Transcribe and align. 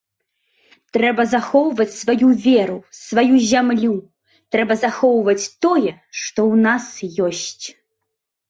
Трэба 0.95 1.21
захоўваць 1.33 1.95
сваю 1.97 2.29
веру, 2.45 2.77
сваю 3.01 3.35
зямлю, 3.51 3.91
трэба 4.57 4.73
захоўваюць 4.85 5.51
тое, 5.67 5.91
што 6.23 6.39
ў 6.51 6.53
нас 6.65 6.85
ёсць. 7.29 7.65